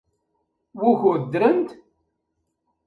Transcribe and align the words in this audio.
Wukud 0.81 1.21
ddrent? 1.25 1.69